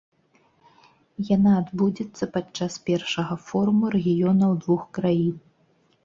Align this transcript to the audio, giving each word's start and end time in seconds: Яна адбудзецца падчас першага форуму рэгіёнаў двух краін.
Яна 1.35 1.51
адбудзецца 1.61 2.27
падчас 2.37 2.77
першага 2.87 3.37
форуму 3.49 3.91
рэгіёнаў 3.97 4.51
двух 4.63 4.81
краін. 4.99 5.37